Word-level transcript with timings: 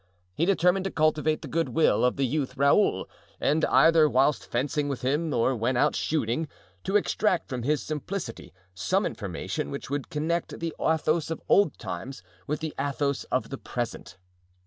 He 0.33 0.45
determined 0.47 0.83
to 0.85 0.89
cultivate 0.91 1.43
the 1.43 1.47
good 1.47 1.69
will 1.69 2.03
of 2.03 2.15
the 2.15 2.25
youth 2.25 2.57
Raoul 2.57 3.07
and, 3.39 3.63
either 3.65 4.09
whilst 4.09 4.49
fencing 4.49 4.87
with 4.89 5.03
him 5.03 5.31
or 5.31 5.55
when 5.55 5.77
out 5.77 5.95
shooting, 5.95 6.47
to 6.85 6.95
extract 6.95 7.47
from 7.49 7.61
his 7.61 7.83
simplicity 7.83 8.51
some 8.73 9.05
information 9.05 9.69
which 9.69 9.91
would 9.91 10.09
connect 10.09 10.59
the 10.59 10.73
Athos 10.79 11.29
of 11.29 11.39
old 11.47 11.77
times 11.77 12.23
with 12.47 12.61
the 12.61 12.73
Athos 12.79 13.25
of 13.25 13.51
the 13.51 13.59
present. 13.59 14.17